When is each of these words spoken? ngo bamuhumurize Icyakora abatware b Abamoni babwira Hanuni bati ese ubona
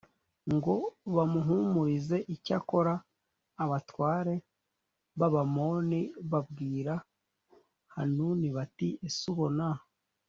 ngo 0.55 0.75
bamuhumurize 1.15 2.17
Icyakora 2.35 2.93
abatware 3.63 4.33
b 5.17 5.19
Abamoni 5.27 6.01
babwira 6.31 6.93
Hanuni 7.95 8.47
bati 8.57 8.89
ese 9.07 9.23
ubona 9.33 9.67